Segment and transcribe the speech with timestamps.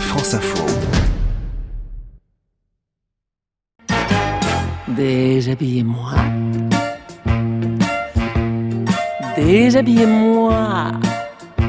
[0.00, 0.64] France Info.
[4.88, 6.12] Déshabillez-moi.
[9.36, 10.92] Déshabillez-moi.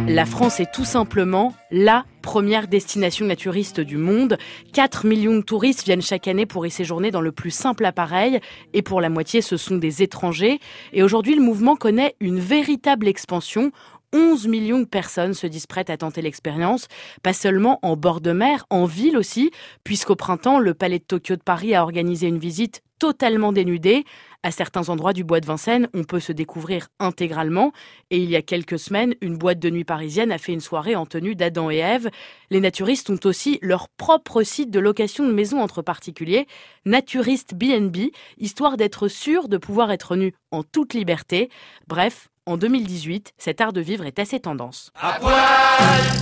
[0.07, 4.37] La France est tout simplement la première destination naturiste du monde.
[4.73, 8.39] 4 millions de touristes viennent chaque année pour y séjourner dans le plus simple appareil
[8.73, 10.59] et pour la moitié ce sont des étrangers.
[10.93, 13.71] Et aujourd'hui le mouvement connaît une véritable expansion
[14.13, 16.87] 11 millions de personnes se disent à tenter l'expérience,
[17.23, 19.51] pas seulement en bord de mer, en ville aussi,
[19.83, 24.05] puisqu'au printemps, le Palais de Tokyo de Paris a organisé une visite totalement dénudée.
[24.43, 27.71] À certains endroits du bois de Vincennes, on peut se découvrir intégralement.
[28.09, 30.95] Et il y a quelques semaines, une boîte de nuit parisienne a fait une soirée
[30.95, 32.09] en tenue d'Adam et Ève.
[32.49, 36.47] Les naturistes ont aussi leur propre site de location de maisons entre particuliers,
[36.85, 41.49] Naturiste BNB, histoire d'être sûr de pouvoir être nu en toute liberté.
[41.87, 44.91] Bref, en 2018, cet art de vivre est assez tendance.
[44.99, 45.35] À poil,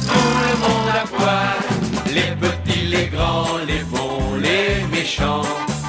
[0.08, 5.44] tout le monde à poil, les petits, les grands, les bons, les méchants.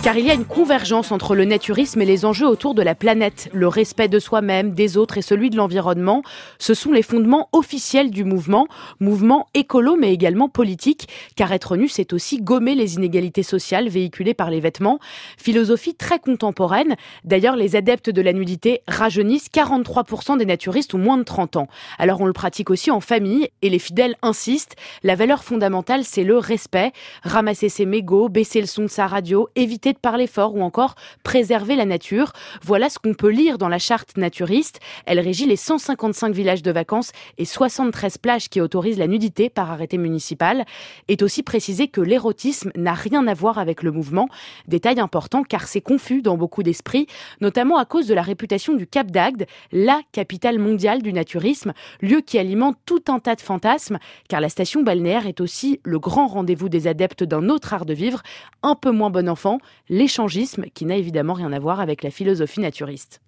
[0.06, 2.94] Car il y a une convergence entre le naturisme et les enjeux autour de la
[2.94, 3.50] planète.
[3.52, 6.22] Le respect de soi-même, des autres et celui de l'environnement,
[6.60, 8.68] ce sont les fondements officiels du mouvement,
[9.00, 14.32] mouvement écolo mais également politique, car être nu, c'est aussi gommer les inégalités sociales véhiculées
[14.32, 15.00] par les vêtements.
[15.38, 16.94] Philosophie très contemporaine.
[17.24, 21.66] D'ailleurs, les adeptes de la nudité rajeunissent 43% des naturistes ont moins de 30 ans.
[21.98, 24.76] Alors on le pratique aussi en famille et les fidèles insistent.
[25.02, 26.92] La valeur fondamentale, c'est le respect.
[27.24, 30.94] Ramasser ses mégots, baisser le son de sa radio, éviter de parler fort ou encore
[31.22, 32.32] préserver la nature.
[32.62, 34.80] Voilà ce qu'on peut lire dans la charte naturiste.
[35.06, 39.70] Elle régit les 155 villages de vacances et 73 plages qui autorisent la nudité par
[39.70, 40.64] arrêté municipal.
[41.08, 44.28] Est aussi précisé que l'érotisme n'a rien à voir avec le mouvement.
[44.68, 47.06] Détail important car c'est confus dans beaucoup d'esprits,
[47.40, 52.20] notamment à cause de la réputation du Cap d'Agde, la capitale mondiale du naturisme, lieu
[52.20, 56.26] qui alimente tout un tas de fantasmes, car la station balnéaire est aussi le grand
[56.26, 58.22] rendez-vous des adeptes d'un autre art de vivre,
[58.62, 62.60] un peu moins bon enfant, l'échangisme, qui n'a évidemment rien à voir avec la philosophie
[62.60, 63.20] naturiste.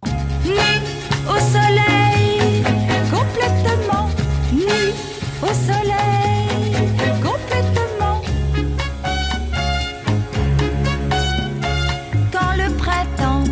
[0.44, 0.52] Nu
[1.28, 2.62] au soleil,
[3.10, 4.08] complètement
[4.52, 4.92] nu
[5.42, 6.88] au soleil,
[7.22, 8.22] complètement.
[12.32, 13.44] Quand le printemps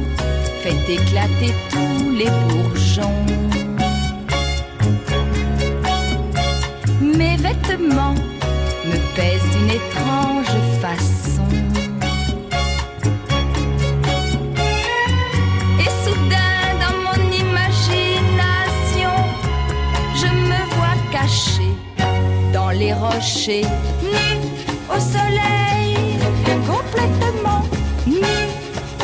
[0.63, 3.27] fait éclater tous les bourgeons,
[7.01, 8.15] mes vêtements
[8.85, 10.47] me pèsent d'une étrange
[10.81, 11.27] façon.
[22.99, 23.67] Rochers,
[24.95, 26.19] au soleil,
[26.67, 27.63] complètement
[28.07, 28.21] nu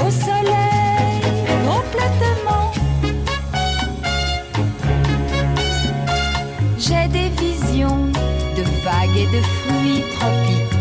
[0.04, 1.20] au soleil,
[1.66, 2.72] complètement.
[6.78, 8.06] J'ai des visions
[8.56, 10.71] de vagues et de fruits tropicaux.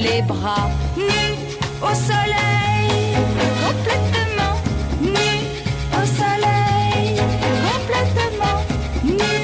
[0.00, 1.04] Les bras, nu
[1.82, 3.16] au soleil,
[3.64, 4.56] complètement
[5.00, 5.28] nu
[5.92, 7.16] au soleil,
[7.68, 8.58] complètement
[9.04, 9.34] nu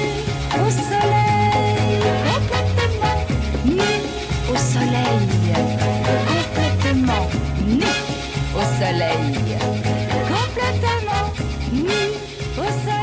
[0.61, 3.17] au soleil, complètement
[3.65, 3.91] nu
[4.51, 5.53] au soleil,
[6.31, 7.27] complètement
[7.65, 7.93] nu
[8.55, 9.57] au soleil,
[10.29, 11.33] complètement
[11.73, 12.01] nu
[12.57, 13.02] au soleil.